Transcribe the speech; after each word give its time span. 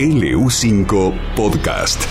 LU5 0.00 1.12
Podcast. 1.36 2.02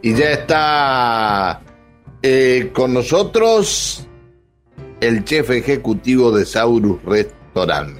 Y 0.00 0.14
ya 0.14 0.30
está 0.30 1.60
eh, 2.22 2.70
con 2.72 2.94
nosotros 2.94 4.08
el 5.02 5.22
chef 5.24 5.50
ejecutivo 5.50 6.32
de 6.32 6.46
Saurus 6.46 7.04
Restaurant. 7.04 7.98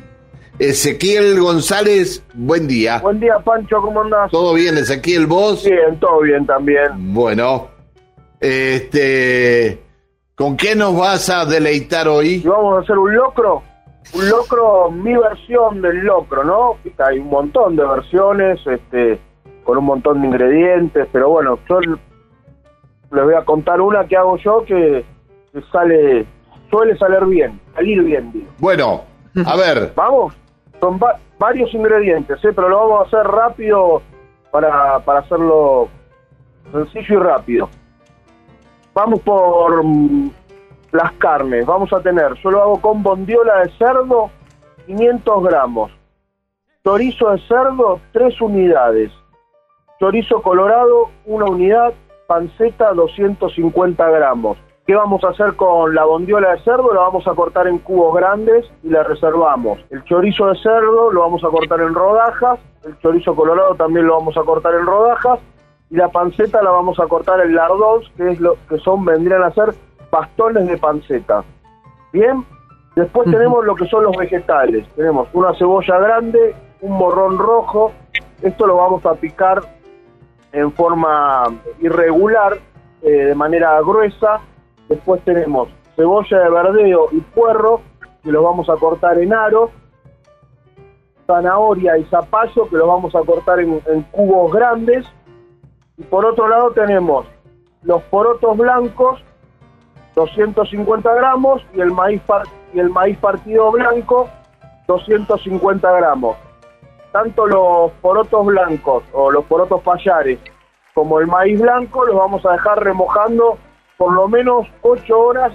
Ezequiel 0.59 1.39
González, 1.39 2.25
buen 2.33 2.67
día. 2.67 3.01
Buen 3.01 3.21
día, 3.21 3.39
Pancho, 3.45 3.83
¿cómo 3.83 4.01
andás? 4.01 4.31
¿Todo 4.31 4.55
bien, 4.55 4.79
Ezequiel? 4.79 5.27
¿Vos? 5.27 5.67
Bien, 5.67 6.01
todo 6.01 6.23
bien 6.23 6.47
también. 6.47 7.13
Bueno, 7.13 7.69
este, 8.41 9.83
¿con 10.35 10.57
qué 10.57 10.75
nos 10.75 10.97
vas 10.99 11.29
a 11.31 11.45
deleitar 11.45 12.07
Y 12.07 12.11
hoy? 12.11 12.39
vamos 12.41 12.79
a 12.79 12.81
hacer 12.83 12.99
un 12.99 13.15
locro. 13.15 13.63
Un 14.15 14.29
locro, 14.29 14.91
mi 14.91 15.15
versión 15.15 15.81
del 15.83 15.99
locro, 15.99 16.43
¿no? 16.43 16.77
Hay 17.07 17.19
un 17.19 17.29
montón 17.29 17.77
de 17.77 17.85
versiones, 17.87 18.59
este, 18.67 19.21
con 19.63 19.79
un 19.79 19.85
montón 19.85 20.21
de 20.23 20.27
ingredientes, 20.29 21.07
pero 21.13 21.29
bueno, 21.29 21.59
yo 21.69 21.81
les 21.81 23.25
voy 23.25 23.35
a 23.35 23.45
contar 23.45 23.81
una 23.81 24.05
que 24.07 24.17
hago 24.17 24.37
yo 24.39 24.65
que, 24.65 25.05
que 25.53 25.63
sale, 25.71 26.27
suele 26.71 26.97
salir 26.99 27.25
bien, 27.27 27.61
salir 27.75 28.03
bien, 28.03 28.33
digo. 28.33 28.47
Bueno, 28.59 29.03
a 29.47 29.57
ver, 29.57 29.93
Vamos, 29.97 30.35
son 30.81 30.99
va- 30.99 31.19
varios 31.39 31.73
ingredientes, 31.75 32.39
¿eh? 32.45 32.49
pero 32.55 32.69
lo 32.69 32.79
vamos 32.79 33.01
a 33.05 33.07
hacer 33.19 33.31
rápido 33.31 34.03
para, 34.51 34.99
para 35.01 35.21
hacerlo 35.21 35.89
sencillo 36.73 37.15
y 37.21 37.23
rápido. 37.23 37.69
Vamos 38.95 39.21
por 39.21 39.85
mm, 39.85 40.31
las 40.93 41.13
carnes. 41.13 41.67
Vamos 41.67 41.93
a 41.93 42.01
tener, 42.01 42.35
yo 42.35 42.51
lo 42.51 42.63
hago 42.63 42.81
con 42.81 43.03
bondiola 43.03 43.61
de 43.61 43.71
cerdo, 43.79 44.31
500 44.87 45.45
gramos. 45.45 45.93
Chorizo 46.85 47.31
de 47.31 47.39
cerdo, 47.47 48.01
3 48.13 48.41
unidades. 48.41 49.13
Chorizo 49.99 50.43
colorado, 50.43 51.11
1 51.27 51.47
unidad. 51.47 51.93
Panceta, 52.27 52.93
250 52.93 54.09
gramos. 54.09 54.57
¿Qué 54.87 54.95
vamos 54.95 55.23
a 55.25 55.29
hacer 55.29 55.57
con 55.57 55.95
la 55.95 56.05
bondiola 56.05 56.53
de 56.53 56.61
cerdo? 56.63 56.95
La 56.95 57.03
vamos 57.03 57.27
a 57.27 57.35
cortar 57.35 57.67
en 57.67 57.79
cubos 57.79 58.15
grandes 58.15 58.67
y 58.83 58.89
la 58.89 59.03
reservamos. 59.03 59.79
El 59.91 60.03
chorizo 60.05 60.47
de 60.47 60.59
cerdo 60.61 61.13
lo 61.13 61.21
vamos 61.21 61.45
a 61.45 61.49
cortar 61.49 61.81
en 61.81 61.95
rodajas. 61.95 62.59
El 62.85 62.99
chorizo 62.99 63.35
colorado 63.35 63.75
también 63.75 64.07
lo 64.07 64.17
vamos 64.17 64.37
a 64.37 64.43
cortar 64.43 64.75
en 64.75 64.87
rodajas. 64.87 65.39
Y 65.91 65.97
la 65.97 66.09
panceta 66.09 66.63
la 66.63 66.71
vamos 66.71 67.01
a 67.01 67.07
cortar 67.09 67.41
en 67.41 67.55
lardons, 67.55 68.09
que 68.17 68.31
es 68.31 68.41
lo 68.41 68.57
que 68.69 68.79
son, 68.79 69.05
vendrían 69.05 69.43
a 69.43 69.51
ser 69.51 69.75
bastones 70.11 70.69
de 70.69 70.79
panceta. 70.79 71.43
Bien, 72.13 72.45
después 72.95 73.29
tenemos 73.31 73.65
lo 73.65 73.75
que 73.75 73.87
son 73.87 74.05
los 74.05 74.17
vegetales. 74.17 74.87
Tenemos 74.95 75.29
una 75.33 75.53
cebolla 75.55 75.99
grande, 75.99 76.55
un 76.81 76.93
morrón 76.93 77.39
rojo. 77.39 77.93
Esto 78.41 78.67
lo 78.67 78.77
vamos 78.77 79.05
a 79.05 79.15
picar 79.15 79.63
en 80.53 80.73
forma 80.73 81.45
irregular, 81.81 82.59
eh, 83.03 83.11
de 83.27 83.35
manera 83.35 83.81
gruesa. 83.81 84.41
Después 84.89 85.21
tenemos 85.25 85.69
cebolla 85.97 86.39
de 86.39 86.51
verdeo 86.51 87.09
y 87.11 87.21
puerro, 87.21 87.81
que 88.23 88.31
los 88.31 88.45
vamos 88.45 88.69
a 88.69 88.77
cortar 88.77 89.19
en 89.19 89.33
aros. 89.33 89.71
Zanahoria 91.27 91.97
y 91.99 92.05
zapallo, 92.05 92.69
que 92.69 92.77
los 92.77 92.87
vamos 92.87 93.15
a 93.15 93.21
cortar 93.21 93.61
en, 93.61 93.81
en 93.87 94.03
cubos 94.03 94.53
grandes. 94.53 95.07
Y 96.01 96.03
por 96.05 96.25
otro 96.25 96.49
lado 96.49 96.71
tenemos 96.71 97.27
los 97.83 98.03
porotos 98.05 98.57
blancos, 98.57 99.23
250 100.15 101.15
gramos, 101.15 101.63
y 101.75 101.81
el 101.81 101.91
maíz, 101.93 102.21
par- 102.23 102.47
y 102.73 102.81
el 102.81 102.89
maíz 102.91 103.17
partido 103.19 103.71
blanco, 103.71 104.29
250 104.87 105.93
gramos. 105.93 106.37
Tanto 107.13 107.47
los 107.47 107.91
porotos 108.01 108.47
blancos 108.47 109.05
o 109.13 109.31
los 109.31 109.45
porotos 109.45 109.83
payares 109.83 110.39
como 110.95 111.21
el 111.21 111.27
maíz 111.27 111.61
blanco 111.61 112.05
los 112.07 112.17
vamos 112.17 112.45
a 112.47 112.53
dejar 112.53 112.83
remojando 112.83 113.59
por 113.97 114.13
lo 114.13 114.27
menos 114.29 114.67
8 114.83 115.19
horas 115.19 115.53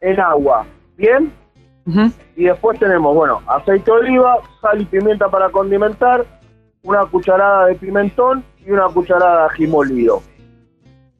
en 0.00 0.20
agua. 0.20 0.64
¿Bien? 0.96 1.32
Y 2.36 2.44
después 2.44 2.78
tenemos, 2.78 3.14
bueno, 3.14 3.42
aceite 3.48 3.90
de 3.90 3.98
oliva, 3.98 4.38
sal 4.60 4.80
y 4.80 4.84
pimienta 4.84 5.28
para 5.28 5.50
condimentar, 5.50 6.24
una 6.84 7.04
cucharada 7.06 7.66
de 7.66 7.74
pimentón 7.74 8.44
y 8.64 8.70
una 8.70 8.88
cucharada 8.88 9.42
de 9.42 9.44
ají 9.52 9.66
molido. 9.66 10.22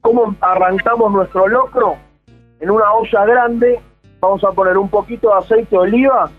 ¿Cómo 0.00 0.34
arrancamos 0.40 1.12
nuestro 1.12 1.46
locro? 1.48 1.96
En 2.60 2.70
una 2.70 2.92
olla 2.92 3.24
grande 3.24 3.80
vamos 4.20 4.42
a 4.44 4.52
poner 4.52 4.78
un 4.78 4.88
poquito 4.88 5.28
de 5.28 5.34
aceite 5.38 5.70
de 5.70 5.78
oliva 5.78 6.30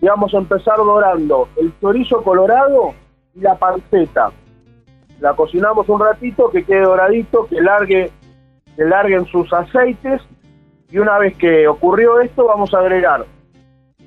y 0.00 0.06
vamos 0.06 0.34
a 0.34 0.38
empezar 0.38 0.76
dorando 0.76 1.48
el 1.56 1.72
chorizo 1.80 2.22
colorado 2.22 2.94
y 3.34 3.40
la 3.40 3.54
panceta. 3.56 4.30
La 5.20 5.34
cocinamos 5.34 5.88
un 5.88 6.00
ratito, 6.00 6.50
que 6.50 6.64
quede 6.64 6.82
doradito, 6.82 7.46
que 7.46 7.60
largue, 7.60 8.10
que 8.76 8.84
larguen 8.84 9.26
sus 9.26 9.52
aceites 9.52 10.22
y 10.90 10.98
una 10.98 11.18
vez 11.18 11.36
que 11.36 11.68
ocurrió 11.68 12.20
esto 12.20 12.46
vamos 12.46 12.72
a 12.74 12.78
agregar 12.78 13.26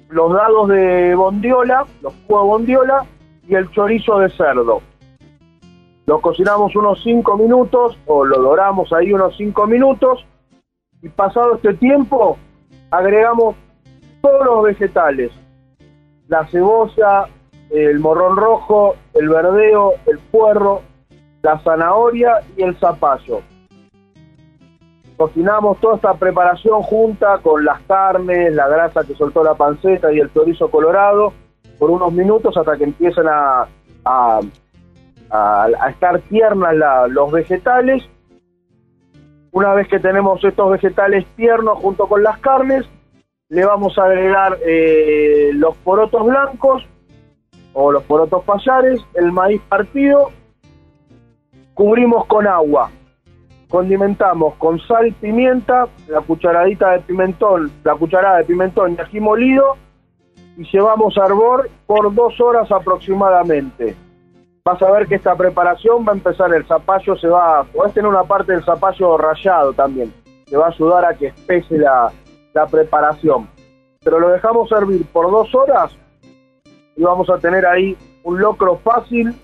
los 0.09 0.31
dados 0.31 0.69
de 0.69 1.15
bondiola, 1.15 1.85
los 2.01 2.13
cubos 2.27 2.43
de 2.43 2.47
bondiola 2.47 3.05
y 3.47 3.55
el 3.55 3.69
chorizo 3.71 4.19
de 4.19 4.29
cerdo. 4.29 4.81
Lo 6.05 6.19
cocinamos 6.19 6.75
unos 6.75 7.01
5 7.03 7.37
minutos 7.37 7.97
o 8.05 8.25
lo 8.25 8.41
doramos 8.41 8.91
ahí 8.93 9.13
unos 9.13 9.35
5 9.37 9.67
minutos 9.67 10.25
y 11.01 11.09
pasado 11.09 11.55
este 11.55 11.73
tiempo 11.75 12.37
agregamos 12.91 13.55
todos 14.21 14.45
los 14.45 14.63
vegetales, 14.63 15.31
la 16.27 16.45
cebolla, 16.47 17.27
el 17.69 17.99
morrón 17.99 18.37
rojo, 18.37 18.95
el 19.13 19.29
verdeo, 19.29 19.93
el 20.05 20.19
puerro, 20.19 20.81
la 21.41 21.59
zanahoria 21.59 22.39
y 22.55 22.63
el 22.63 22.77
zapallo. 22.77 23.41
Cocinamos 25.17 25.79
toda 25.79 25.95
esta 25.95 26.13
preparación 26.15 26.81
junta 26.81 27.37
con 27.39 27.63
las 27.63 27.81
carnes, 27.83 28.53
la 28.53 28.67
grasa 28.67 29.03
que 29.03 29.15
soltó 29.15 29.43
la 29.43 29.55
panceta 29.55 30.11
y 30.11 30.19
el 30.19 30.31
chorizo 30.33 30.69
colorado 30.69 31.33
por 31.77 31.91
unos 31.91 32.13
minutos 32.13 32.55
hasta 32.55 32.77
que 32.77 32.85
empiecen 32.85 33.27
a, 33.27 33.67
a, 34.05 34.39
a- 35.33 35.89
estar 35.89 36.19
tiernas 36.21 36.75
los 37.09 37.31
vegetales. 37.31 38.03
Una 39.51 39.73
vez 39.73 39.87
que 39.87 39.99
tenemos 39.99 40.43
estos 40.43 40.71
vegetales 40.71 41.25
tiernos 41.35 41.77
junto 41.79 42.07
con 42.07 42.23
las 42.23 42.37
carnes, 42.39 42.85
le 43.49 43.65
vamos 43.65 43.97
a 43.99 44.05
agregar 44.05 44.57
eh, 44.65 45.51
los 45.53 45.75
porotos 45.77 46.25
blancos 46.25 46.83
o 47.73 47.91
los 47.91 48.03
porotos 48.03 48.43
payares, 48.45 48.99
el 49.15 49.31
maíz 49.31 49.61
partido, 49.69 50.31
cubrimos 51.73 52.25
con 52.25 52.47
agua, 52.47 52.89
condimentamos 53.69 54.55
con 54.55 54.79
sal, 54.79 55.13
pimienta, 55.19 55.87
la 56.07 56.21
cucharadita 56.21 56.91
de 56.91 56.99
pimentón, 57.01 57.71
la 57.83 57.95
cucharada 57.95 58.37
de 58.37 58.45
pimentón 58.45 58.95
y 58.97 59.01
ají 59.01 59.19
molido 59.19 59.75
y 60.57 60.63
llevamos 60.71 61.17
a 61.17 61.25
hervor 61.25 61.69
por 61.87 62.13
dos 62.13 62.39
horas 62.39 62.71
aproximadamente. 62.71 63.95
Vas 64.65 64.81
a 64.81 64.91
ver 64.91 65.07
que 65.07 65.15
esta 65.15 65.35
preparación 65.35 66.05
va 66.07 66.13
a 66.13 66.15
empezar, 66.15 66.53
el 66.53 66.65
zapallo 66.65 67.17
se 67.17 67.27
va, 67.27 67.65
podés 67.65 67.93
tener 67.93 68.09
una 68.09 68.23
parte 68.23 68.53
del 68.53 68.63
zapallo 68.63 69.17
rallado 69.17 69.73
también, 69.73 70.13
que 70.45 70.55
va 70.55 70.67
a 70.67 70.69
ayudar 70.69 71.03
a 71.03 71.13
que 71.15 71.27
espese 71.27 71.77
la, 71.77 72.09
la 72.53 72.65
preparación. 72.67 73.49
Pero 74.01 74.21
lo 74.21 74.29
dejamos 74.29 74.69
servir 74.69 75.05
por 75.11 75.29
dos 75.29 75.53
horas 75.53 75.91
y 76.95 77.03
vamos 77.03 77.29
a 77.29 77.39
tener 77.39 77.65
ahí 77.65 77.97
un 78.23 78.39
locro 78.39 78.77
fácil, 78.77 79.35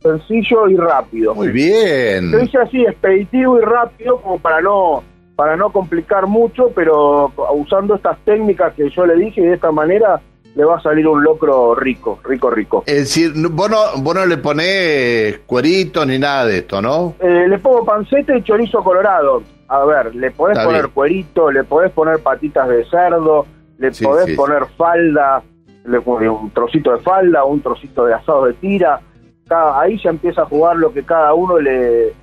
sencillo 0.00 0.68
y 0.68 0.76
rápido. 0.76 1.34
muy 1.34 1.48
bien. 1.48 2.30
Lo 2.30 2.40
hice 2.40 2.58
así, 2.58 2.82
expeditivo 2.82 3.58
y 3.58 3.62
rápido, 3.62 4.20
como 4.20 4.38
para 4.38 4.60
no 4.60 5.02
para 5.34 5.56
no 5.56 5.70
complicar 5.70 6.28
mucho, 6.28 6.70
pero 6.72 7.32
usando 7.52 7.96
estas 7.96 8.16
técnicas 8.24 8.74
que 8.74 8.88
yo 8.90 9.04
le 9.06 9.16
dije 9.16 9.40
y 9.40 9.46
de 9.46 9.54
esta 9.54 9.72
manera 9.72 10.20
le 10.56 10.64
va 10.64 10.76
a 10.78 10.80
salir 10.80 11.06
un 11.06 11.22
locro 11.22 11.74
rico, 11.74 12.18
rico, 12.24 12.50
rico. 12.50 12.82
Es 12.86 12.96
decir, 12.96 13.32
vos 13.50 13.68
no, 13.70 13.76
vos 14.02 14.14
no 14.14 14.24
le 14.24 14.38
ponés 14.38 15.38
cueritos 15.46 16.06
ni 16.06 16.18
nada 16.18 16.46
de 16.46 16.58
esto, 16.58 16.80
¿no? 16.80 17.14
Eh, 17.20 17.46
le 17.46 17.58
pongo 17.58 17.84
panceta 17.84 18.34
y 18.36 18.42
chorizo 18.42 18.82
colorado. 18.82 19.42
A 19.68 19.84
ver, 19.84 20.14
le 20.14 20.30
podés 20.30 20.56
Está 20.56 20.66
poner 20.66 20.82
bien. 20.84 20.94
cuerito, 20.94 21.50
le 21.50 21.62
podés 21.64 21.92
poner 21.92 22.20
patitas 22.20 22.68
de 22.68 22.84
cerdo, 22.86 23.44
le 23.78 23.92
Sí, 23.92 24.02
podés 24.04 24.26
sí, 24.26 24.34
poner 24.34 24.64
falda, 24.78 25.42
le 25.84 25.98
un 25.98 26.50
trocito 26.50 26.90
de 26.92 26.98
falda, 27.00 27.44
un 27.44 27.60
trocito 27.60 28.06
de 28.06 28.14
asado 28.14 28.46
de 28.46 28.54
tira. 28.54 28.98
Cada- 29.46 29.78
ahí 29.80 29.98
ya 30.02 30.08
empieza 30.10 30.42
a 30.42 30.46
jugar 30.46 30.76
lo 30.76 30.90
que 30.92 31.02
cada 31.04 31.34
uno 31.34 31.58
le, 31.58 32.14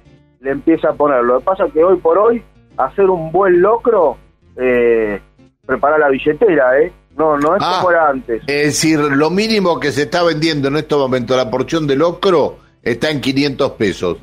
le 0.41 0.51
empieza 0.51 0.89
a 0.89 0.93
poner. 0.93 1.23
Lo 1.23 1.37
que 1.37 1.45
pasa 1.45 1.65
es 1.65 1.73
que 1.73 1.83
hoy 1.83 1.97
por 1.97 2.17
hoy, 2.17 2.41
hacer 2.77 3.09
un 3.11 3.31
buen 3.31 3.61
locro, 3.61 4.17
eh, 4.57 5.21
preparar 5.67 5.99
la 5.99 6.09
billetera, 6.09 6.79
¿eh? 6.79 6.91
No, 7.17 7.37
no 7.37 7.55
es 7.55 7.61
Ah. 7.63 7.77
como 7.79 7.91
era 7.91 8.09
antes. 8.09 8.41
Es 8.47 8.65
decir, 8.65 8.99
lo 8.99 9.29
mínimo 9.29 9.79
que 9.79 9.91
se 9.91 10.03
está 10.03 10.23
vendiendo 10.23 10.67
en 10.69 10.77
este 10.77 10.95
momento, 10.95 11.35
la 11.37 11.49
porción 11.49 11.85
de 11.87 11.95
locro, 11.95 12.57
está 12.81 13.09
en 13.11 13.21
500 13.21 13.71
pesos. 13.73 14.17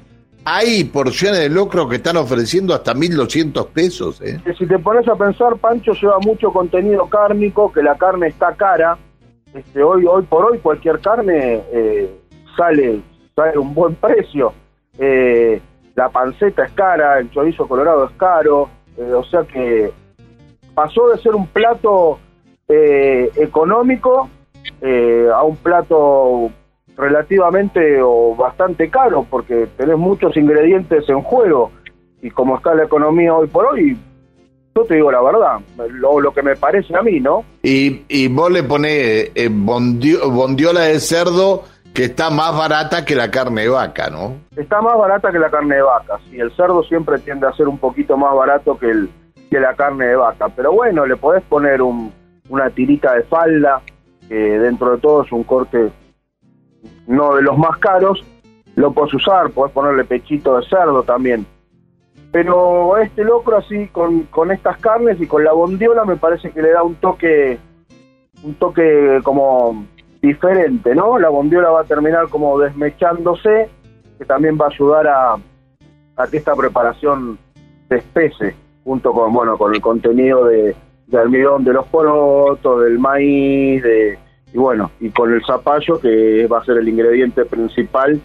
hay 0.44 0.84
porciones 0.84 1.38
de 1.40 1.50
locro 1.50 1.86
que 1.86 1.96
están 1.96 2.16
ofreciendo 2.16 2.74
hasta 2.74 2.94
1.200 2.94 3.66
pesos. 3.68 4.20
¿eh? 4.22 4.40
Si 4.58 4.66
te 4.66 4.78
pones 4.78 5.06
a 5.06 5.14
pensar, 5.14 5.56
Pancho 5.58 5.92
lleva 5.92 6.18
mucho 6.20 6.50
contenido 6.50 7.06
cárnico, 7.08 7.70
que 7.70 7.82
la 7.82 7.96
carne 7.98 8.28
está 8.28 8.54
cara. 8.54 8.96
Este, 9.52 9.82
hoy, 9.82 10.06
hoy 10.06 10.22
por 10.24 10.46
hoy 10.46 10.58
cualquier 10.58 10.98
carne 11.00 11.62
eh, 11.72 12.10
sale, 12.56 13.00
sale 13.36 13.58
un 13.58 13.74
buen 13.74 13.94
precio. 13.96 14.52
Eh, 14.98 15.60
la 15.94 16.08
panceta 16.08 16.64
es 16.64 16.72
cara, 16.72 17.18
el 17.18 17.30
chorizo 17.30 17.68
colorado 17.68 18.06
es 18.06 18.12
caro, 18.16 18.70
eh, 18.96 19.12
o 19.12 19.22
sea 19.24 19.42
que 19.42 19.92
pasó 20.74 21.08
de 21.10 21.18
ser 21.18 21.34
un 21.34 21.46
plato 21.48 22.18
económico 22.70 24.28
a 25.34 25.42
un 25.42 25.56
plato 25.56 26.50
relativamente 27.00 28.00
o 28.02 28.36
bastante 28.36 28.90
caro 28.90 29.26
porque 29.28 29.68
tenés 29.76 29.96
muchos 29.96 30.36
ingredientes 30.36 31.08
en 31.08 31.22
juego 31.22 31.72
y 32.22 32.30
como 32.30 32.58
está 32.58 32.74
la 32.74 32.84
economía 32.84 33.34
hoy 33.34 33.48
por 33.48 33.66
hoy, 33.66 33.96
yo 34.74 34.84
te 34.84 34.96
digo 34.96 35.10
la 35.10 35.22
verdad, 35.22 35.60
lo, 35.90 36.20
lo 36.20 36.32
que 36.32 36.42
me 36.42 36.54
parece 36.56 36.94
a 36.94 37.02
mí, 37.02 37.18
¿no? 37.18 37.44
Y, 37.62 38.04
y 38.08 38.28
vos 38.28 38.50
le 38.50 38.62
ponés 38.62 39.30
eh, 39.34 39.48
bondiola 39.48 40.82
de 40.82 41.00
cerdo 41.00 41.64
que 41.94 42.04
está 42.04 42.30
más 42.30 42.56
barata 42.56 43.04
que 43.04 43.16
la 43.16 43.30
carne 43.30 43.62
de 43.62 43.68
vaca, 43.70 44.10
¿no? 44.10 44.34
Está 44.56 44.80
más 44.80 44.96
barata 44.96 45.32
que 45.32 45.38
la 45.38 45.50
carne 45.50 45.76
de 45.76 45.82
vaca, 45.82 46.18
sí, 46.28 46.38
el 46.38 46.54
cerdo 46.54 46.82
siempre 46.84 47.18
tiende 47.18 47.46
a 47.46 47.52
ser 47.52 47.66
un 47.66 47.78
poquito 47.78 48.16
más 48.16 48.34
barato 48.34 48.78
que, 48.78 48.90
el, 48.90 49.10
que 49.50 49.58
la 49.58 49.74
carne 49.74 50.06
de 50.06 50.16
vaca, 50.16 50.48
pero 50.54 50.72
bueno, 50.72 51.06
le 51.06 51.16
podés 51.16 51.42
poner 51.44 51.80
un, 51.80 52.12
una 52.50 52.68
tirita 52.70 53.14
de 53.14 53.22
falda, 53.22 53.80
que 54.28 54.34
dentro 54.34 54.92
de 54.92 54.98
todo 54.98 55.22
es 55.22 55.32
un 55.32 55.44
corte 55.44 55.90
no 57.06 57.36
de 57.36 57.42
los 57.42 57.56
más 57.56 57.78
caros, 57.78 58.24
lo 58.76 58.92
puedes 58.92 59.14
usar, 59.14 59.50
puedes 59.50 59.72
ponerle 59.72 60.04
pechito 60.04 60.58
de 60.58 60.66
cerdo 60.66 61.02
también. 61.02 61.46
Pero 62.32 62.96
este 62.98 63.24
locro 63.24 63.56
así, 63.56 63.88
con, 63.88 64.22
con 64.24 64.52
estas 64.52 64.78
carnes 64.78 65.20
y 65.20 65.26
con 65.26 65.42
la 65.42 65.52
bondiola, 65.52 66.04
me 66.04 66.16
parece 66.16 66.50
que 66.50 66.62
le 66.62 66.70
da 66.70 66.82
un 66.82 66.94
toque, 66.96 67.58
un 68.44 68.54
toque 68.54 69.20
como 69.24 69.86
diferente, 70.22 70.94
¿no? 70.94 71.18
La 71.18 71.28
bondiola 71.28 71.70
va 71.70 71.80
a 71.80 71.84
terminar 71.84 72.28
como 72.28 72.58
desmechándose, 72.58 73.68
que 74.18 74.24
también 74.24 74.56
va 74.60 74.66
a 74.66 74.68
ayudar 74.68 75.08
a, 75.08 75.34
a 76.16 76.26
que 76.28 76.36
esta 76.36 76.54
preparación 76.54 77.38
se 77.88 77.96
espese, 77.96 78.54
junto 78.84 79.12
con, 79.12 79.32
bueno, 79.32 79.58
con 79.58 79.74
el 79.74 79.80
contenido 79.80 80.44
de, 80.44 80.76
de 81.10 81.18
almidón 81.18 81.64
de 81.64 81.72
los 81.72 81.86
porotos, 81.86 82.84
del 82.84 82.98
maíz, 82.98 83.82
de, 83.82 84.18
y 84.52 84.58
bueno, 84.58 84.90
y 85.00 85.10
con 85.10 85.32
el 85.32 85.44
zapallo 85.44 86.00
que 86.00 86.46
va 86.46 86.58
a 86.58 86.64
ser 86.64 86.78
el 86.78 86.88
ingrediente 86.88 87.44
principal 87.44 88.20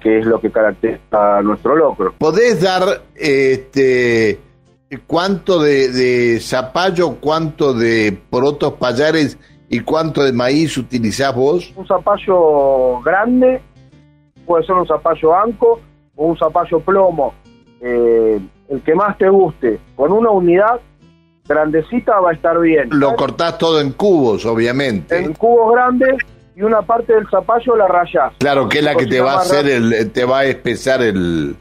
que, 0.00 0.18
es 0.18 0.26
lo 0.26 0.40
que 0.40 0.50
caracteriza 0.50 1.38
a 1.38 1.42
nuestro 1.42 1.76
locro. 1.76 2.14
¿Podés 2.18 2.62
dar 2.62 3.02
este 3.14 4.38
cuánto 5.06 5.60
de, 5.60 6.38
zapallo, 6.40 7.16
cuánto 7.20 7.74
de 7.74 8.16
porotos 8.30 8.74
payares 8.74 9.38
y 9.68 9.80
cuánto 9.80 10.22
de 10.22 10.32
maíz 10.32 10.78
utilizás 10.78 11.34
vos? 11.34 11.72
Un 11.76 11.86
zapallo 11.86 13.00
grande, 13.02 13.60
puede 14.46 14.64
ser 14.64 14.76
un 14.76 14.86
zapallo 14.86 15.36
anco 15.36 15.80
o 16.14 16.26
un 16.26 16.38
zapallo 16.38 16.80
plomo, 16.80 17.34
eh, 17.80 18.40
el 18.68 18.80
que 18.80 18.94
más 18.94 19.18
te 19.18 19.28
guste, 19.28 19.78
con 19.94 20.12
una 20.12 20.30
unidad 20.30 20.80
grandecita 21.48 22.18
va 22.20 22.30
a 22.30 22.34
estar 22.34 22.58
bien. 22.60 22.88
Lo 22.90 23.14
cortás 23.14 23.58
todo 23.58 23.80
en 23.80 23.92
cubos, 23.92 24.44
obviamente. 24.46 25.18
En 25.18 25.34
cubos 25.34 25.72
grandes 25.72 26.16
y 26.54 26.62
una 26.62 26.82
parte 26.82 27.14
del 27.14 27.28
zapallo 27.28 27.76
la 27.76 27.86
rayás. 27.86 28.32
Claro, 28.38 28.68
que 28.68 28.78
es 28.78 28.84
la 28.84 28.94
que 28.94 29.06
te 29.06 29.20
va 29.20 29.34
a 29.34 29.40
hacer 29.40 29.68
el, 29.68 30.10
te 30.10 30.24
va 30.24 30.40
a 30.40 30.44
espesar 30.44 31.02
el, 31.02 31.56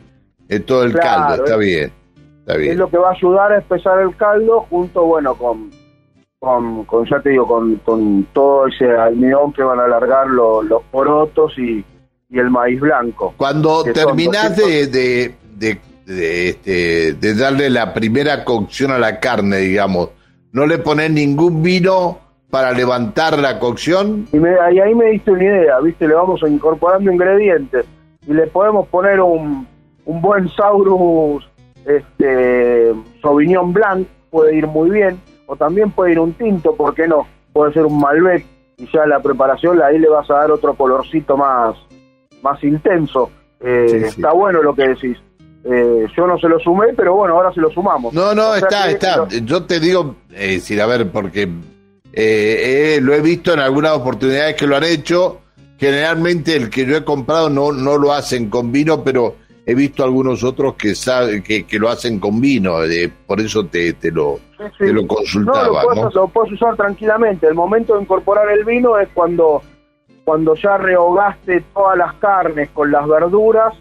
todo 0.65 0.83
el 0.83 0.93
caldo, 0.93 1.43
está 1.43 1.57
bien, 1.57 1.91
está 2.39 2.55
bien. 2.55 2.71
Es 2.71 2.77
lo 2.77 2.89
que 2.89 2.97
va 2.97 3.09
a 3.09 3.13
ayudar 3.13 3.51
a 3.51 3.57
espesar 3.59 3.99
el 3.99 4.15
caldo 4.15 4.61
junto, 4.69 5.03
bueno, 5.03 5.35
con, 5.35 5.69
con, 6.39 6.85
con 6.85 7.05
ya 7.05 7.19
te 7.19 7.31
digo, 7.31 7.45
con, 7.45 7.75
con 7.77 8.25
todo 8.31 8.67
ese 8.67 8.85
almidón 8.89 9.51
que 9.51 9.63
van 9.63 9.79
a 9.79 9.83
alargar 9.83 10.27
los 10.27 10.81
porotos 10.91 11.53
y, 11.57 11.83
y 12.29 12.39
el 12.39 12.49
maíz 12.49 12.79
blanco. 12.79 13.33
Cuando 13.35 13.83
terminás 13.83 14.55
de, 14.55 14.87
de, 14.87 15.35
de 15.57 15.79
de, 16.05 16.49
este, 16.49 17.13
de 17.13 17.35
darle 17.35 17.69
la 17.69 17.93
primera 17.93 18.43
cocción 18.43 18.91
a 18.91 18.99
la 18.99 19.19
carne, 19.19 19.57
digamos. 19.57 20.09
¿No 20.51 20.65
le 20.65 20.77
pones 20.77 21.11
ningún 21.11 21.61
vino 21.61 22.19
para 22.49 22.71
levantar 22.71 23.37
la 23.39 23.59
cocción? 23.59 24.27
Y, 24.31 24.37
ahí 24.37 24.95
me 24.95 25.11
diste 25.11 25.31
una 25.31 25.43
idea, 25.43 25.79
¿viste? 25.81 26.07
Le 26.07 26.13
vamos 26.13 26.41
incorporando 26.47 27.11
ingredientes 27.11 27.85
y 28.27 28.33
le 28.33 28.47
podemos 28.47 28.87
poner 28.87 29.19
un, 29.19 29.67
un 30.05 30.21
buen 30.21 30.49
Saurus 30.49 31.45
este, 31.85 32.93
Sauvignon 33.21 33.73
Blanc, 33.73 34.07
puede 34.29 34.55
ir 34.55 34.67
muy 34.67 34.89
bien, 34.89 35.19
o 35.45 35.55
también 35.55 35.91
puede 35.91 36.13
ir 36.13 36.19
un 36.19 36.33
tinto, 36.33 36.75
¿por 36.75 36.93
qué 36.95 37.07
no? 37.07 37.27
Puede 37.53 37.73
ser 37.73 37.85
un 37.85 37.99
Malbec 37.99 38.45
y 38.77 38.87
ya 38.91 39.05
la 39.05 39.19
preparación 39.21 39.81
ahí 39.81 39.99
le 39.99 40.09
vas 40.09 40.29
a 40.29 40.35
dar 40.35 40.51
otro 40.51 40.73
colorcito 40.73 41.37
más, 41.37 41.75
más 42.41 42.61
intenso. 42.63 43.29
Eh, 43.61 44.03
está 44.05 44.33
bueno 44.33 44.61
lo 44.61 44.75
que 44.75 44.89
decís. 44.89 45.17
Eh, 45.67 46.05
yo 46.15 46.27
no 46.27 46.37
se 46.37 46.47
lo 46.47 46.59
sumé, 46.59 46.93
pero 46.95 47.15
bueno, 47.15 47.35
ahora 47.35 47.51
se 47.51 47.59
lo 47.59 47.71
sumamos. 47.71 48.13
No, 48.13 48.35
no, 48.35 48.53
está, 48.53 48.91
está. 48.91 49.27
Yo 49.27 49.63
te 49.63 49.79
digo, 49.79 50.15
eh, 50.31 50.53
decir, 50.53 50.79
a 50.79 50.85
ver, 50.85 51.09
porque 51.09 51.49
eh, 52.13 52.99
lo 53.01 53.15
he 53.15 53.21
visto 53.21 53.51
en 53.51 53.59
algunas 53.59 53.93
oportunidades 53.93 54.55
que 54.55 54.67
lo 54.67 54.77
han 54.77 54.83
hecho. 54.83 55.41
Generalmente 55.77 56.55
el 56.55 56.69
que 56.69 56.85
yo 56.85 56.95
he 56.95 57.03
comprado 57.03 57.49
no, 57.49 57.71
no 57.71 57.97
lo 57.97 58.13
hacen 58.13 58.49
con 58.49 58.71
vino, 58.71 59.03
pero 59.03 59.37
he 59.65 59.73
visto 59.73 60.03
algunos 60.03 60.43
otros 60.43 60.75
que 60.75 60.93
sabe, 60.93 61.41
que, 61.41 61.65
lo 61.79 61.89
hacen 61.89 62.19
con 62.19 62.39
vino, 62.39 62.75
por 63.25 63.41
eso 63.41 63.65
te, 63.65 63.93
te, 63.93 64.11
lo, 64.11 64.39
te 64.77 64.93
lo 64.93 65.07
consultaba. 65.07 65.83
No, 65.95 66.03
lo, 66.03 66.09
lo 66.11 66.27
puedes 66.27 66.53
usar 66.53 66.77
tranquilamente. 66.77 67.47
El 67.47 67.55
momento 67.55 67.95
de 67.95 68.03
incorporar 68.03 68.49
el 68.51 68.63
vino 68.63 68.99
es 68.99 69.09
cuando, 69.13 69.63
cuando 70.23 70.53
ya 70.53 70.77
rehogaste 70.77 71.65
todas 71.73 71.97
las 71.97 72.13
carnes 72.13 72.69
con 72.69 72.91
las 72.91 73.05
verduras 73.07 73.73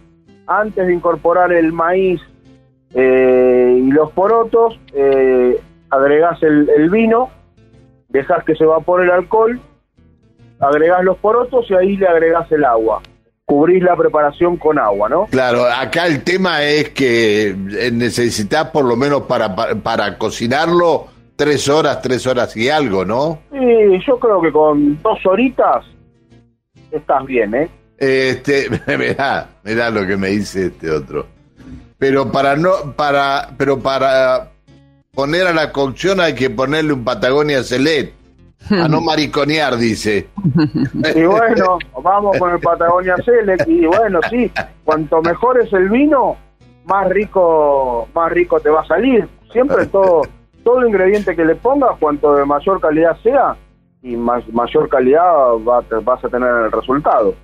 antes 0.47 0.87
de 0.87 0.95
incorporar 0.95 1.53
el 1.53 1.73
maíz 1.73 2.21
eh, 2.95 3.81
y 3.83 3.91
los 3.91 4.13
porotos, 4.13 4.79
eh, 4.95 5.61
agregás 5.91 6.43
el, 6.43 6.91
vino, 6.91 7.31
dejas 8.09 8.45
que 8.45 8.55
se 8.55 8.65
evapore 8.65 9.05
el 9.05 9.11
alcohol, 9.11 9.61
agregás 10.61 11.03
los 11.05 11.19
porotos 11.19 11.67
y 11.71 11.75
ahí 11.75 11.97
le 11.97 12.07
agregás 12.07 12.51
el 12.53 12.65
agua. 12.65 13.03
Cubrís 13.47 13.83
la 13.83 13.95
preparación 13.95 14.57
con 14.57 14.79
agua, 14.79 15.09
¿no? 15.09 15.27
Claro, 15.27 15.65
acá 15.67 16.07
el 16.07 16.25
tema 16.25 16.63
es 16.63 16.91
que 16.91 17.49
eh, 17.49 17.91
necesitas 17.93 18.71
por 18.71 18.87
lo 18.87 18.97
menos 18.97 19.23
para, 19.23 19.55
para, 19.55 20.17
cocinarlo 20.17 21.09
tres 21.37 21.69
horas, 21.69 22.01
tres 22.01 22.27
horas 22.27 22.57
y 22.57 22.71
algo, 22.71 23.05
¿no? 23.05 23.41
Sí, 23.53 24.01
yo 24.07 24.19
creo 24.19 24.41
que 24.41 24.51
con 24.51 25.01
dos 25.03 25.19
horitas 25.27 25.85
estás 26.91 27.27
bien, 27.27 27.55
¿eh? 27.55 27.69
Este, 27.99 28.69
mirá, 28.99 29.49
mirá 29.63 29.91
lo 29.91 30.07
que 30.07 30.17
me 30.17 30.29
dice 30.29 30.67
este 30.67 30.91
otro. 30.91 31.27
Pero 31.99 32.31
para 32.31 32.57
no, 32.57 32.93
para, 32.97 33.51
pero 33.57 33.79
para 33.79 34.51
poner 35.15 35.47
a 35.47 35.53
la 35.53 35.73
cocción 35.73 36.21
hay 36.21 36.35
que 36.35 36.51
ponerle 36.51 36.93
un 36.93 37.05
Patagonia 37.05 37.63
Celet. 37.63 38.13
A 38.71 38.89
no 38.89 39.01
mariconear, 39.03 39.77
dice. 39.77 40.29
Y 41.15 41.23
bueno, 41.25 41.79
vamos 42.03 42.37
con 42.39 42.53
el 42.53 42.61
Patagonia 42.61 43.17
Select. 43.17 43.69
Y 43.69 43.87
bueno, 43.87 44.21
sí, 44.31 44.51
cuanto 44.85 45.21
mejor 45.23 45.61
es 45.61 45.73
el 45.73 45.89
vino, 45.89 46.37
más 46.87 47.09
rico, 47.11 48.09
más 48.15 48.33
rico 48.33 48.61
te 48.61 48.71
va 48.71 48.81
a 48.81 48.87
salir. 48.87 49.29
Siempre 49.53 49.87
todo, 49.93 50.23
todo 50.65 50.87
ingrediente 50.87 51.37
que 51.37 51.45
le 51.45 51.55
pongas, 51.55 51.97
cuanto 52.01 52.35
de 52.35 52.45
mayor 52.45 52.81
calidad 52.81 53.17
sea, 53.23 53.57
y 54.03 54.17
más, 54.17 54.47
mayor 54.53 54.89
calidad 54.89 55.33
vas 55.65 56.25
a 56.25 56.29
tener 56.29 56.49
el 56.49 56.73
resultado 56.73 57.35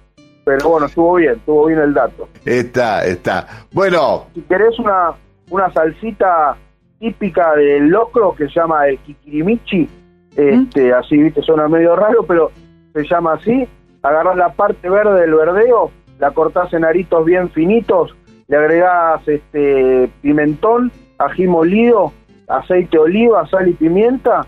pero 0.56 0.70
bueno, 0.70 0.86
estuvo 0.86 1.14
bien, 1.14 1.34
estuvo 1.34 1.66
bien 1.66 1.78
el 1.78 1.94
dato. 1.94 2.28
Está, 2.44 3.04
está. 3.04 3.46
Bueno. 3.72 4.26
Si 4.34 4.40
querés 4.42 4.76
una, 4.80 5.12
una 5.48 5.72
salsita 5.72 6.56
típica 6.98 7.54
del 7.54 7.88
locro 7.88 8.34
que 8.34 8.48
se 8.48 8.54
llama 8.58 8.88
el 8.88 8.98
kikirimichi, 8.98 9.88
este, 10.34 10.92
así, 10.92 11.18
viste, 11.18 11.40
suena 11.42 11.68
medio 11.68 11.94
raro, 11.94 12.24
pero 12.26 12.50
se 12.92 13.04
llama 13.04 13.34
así. 13.34 13.68
Agarrás 14.02 14.36
la 14.36 14.52
parte 14.52 14.90
verde 14.90 15.20
del 15.20 15.34
verdeo, 15.34 15.92
la 16.18 16.32
cortás 16.32 16.72
en 16.72 16.84
aritos 16.84 17.24
bien 17.24 17.48
finitos, 17.50 18.16
le 18.48 18.56
agregás 18.56 19.26
este 19.28 20.10
pimentón, 20.20 20.90
ají 21.18 21.46
molido, 21.46 22.12
aceite 22.48 22.96
de 22.96 22.98
oliva, 22.98 23.46
sal 23.46 23.68
y 23.68 23.74
pimienta, 23.74 24.44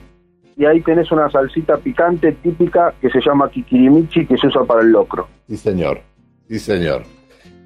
y 0.57 0.65
ahí 0.65 0.81
tenés 0.81 1.11
una 1.11 1.31
salsita 1.31 1.77
picante 1.79 2.33
típica 2.33 2.95
que 3.01 3.11
se 3.11 3.21
llama 3.21 3.51
kikirimichi 3.51 4.27
que 4.27 4.37
se 4.37 4.47
usa 4.47 4.65
para 4.65 4.83
el 4.83 4.91
locro. 4.91 5.29
Sí, 5.49 5.57
señor. 5.57 6.01
Sí, 6.49 6.59
señor. 6.59 7.03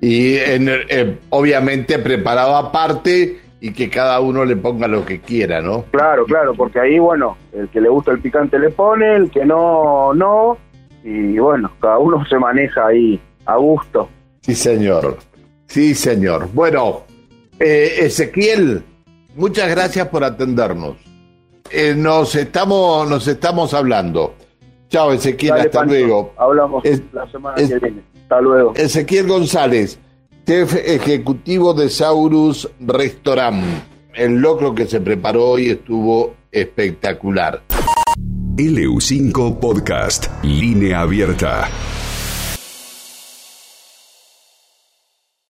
Y 0.00 0.36
en, 0.36 0.68
eh, 0.68 1.18
obviamente 1.30 1.98
preparado 1.98 2.56
aparte 2.56 3.40
y 3.60 3.72
que 3.72 3.88
cada 3.88 4.20
uno 4.20 4.44
le 4.44 4.56
ponga 4.56 4.86
lo 4.86 5.04
que 5.04 5.20
quiera, 5.20 5.60
¿no? 5.60 5.84
Claro, 5.90 6.24
claro, 6.26 6.54
porque 6.54 6.78
ahí, 6.78 6.98
bueno, 6.98 7.36
el 7.52 7.68
que 7.68 7.80
le 7.80 7.88
gusta 7.88 8.12
el 8.12 8.20
picante 8.20 8.58
le 8.58 8.70
pone, 8.70 9.16
el 9.16 9.30
que 9.30 9.44
no, 9.44 10.12
no, 10.14 10.58
y 11.02 11.38
bueno, 11.38 11.70
cada 11.80 11.98
uno 11.98 12.24
se 12.26 12.38
maneja 12.38 12.86
ahí 12.86 13.20
a 13.46 13.56
gusto. 13.56 14.08
Sí, 14.42 14.54
señor. 14.54 15.18
Sí, 15.66 15.94
señor. 15.94 16.48
Bueno, 16.52 17.02
eh, 17.58 17.94
Ezequiel, 18.00 18.82
muchas 19.34 19.70
gracias 19.70 20.08
por 20.08 20.22
atendernos. 20.22 21.05
Eh, 21.70 21.94
nos 21.96 22.34
estamos 22.34 23.08
nos 23.08 23.26
estamos 23.28 23.74
hablando. 23.74 24.34
Chao, 24.88 25.12
Ezequiel, 25.12 25.54
hasta 25.54 25.84
luego. 25.84 26.32
Hablamos 26.36 26.84
la 27.12 27.30
semana 27.30 27.56
que 27.56 27.78
viene. 27.78 28.02
Hasta 28.22 28.40
luego. 28.40 28.72
Ezequiel 28.76 29.26
González, 29.26 29.98
chef 30.46 30.74
ejecutivo 30.74 31.74
de 31.74 31.88
Saurus 31.88 32.68
Restaurant. 32.80 33.64
El 34.14 34.36
locro 34.36 34.74
que 34.74 34.86
se 34.86 35.00
preparó 35.00 35.50
hoy 35.50 35.70
estuvo 35.70 36.34
espectacular. 36.50 37.62
LU5 38.56 39.58
Podcast, 39.58 40.28
línea 40.42 41.00
abierta. 41.00 41.68